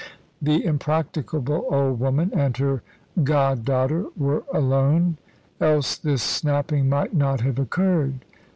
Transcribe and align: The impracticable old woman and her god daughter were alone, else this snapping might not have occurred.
The 0.41 0.65
impracticable 0.65 1.67
old 1.69 1.99
woman 1.99 2.31
and 2.35 2.57
her 2.57 2.81
god 3.23 3.63
daughter 3.63 4.07
were 4.17 4.43
alone, 4.51 5.17
else 5.59 5.95
this 5.95 6.23
snapping 6.23 6.89
might 6.89 7.13
not 7.13 7.41
have 7.41 7.59
occurred. 7.59 8.25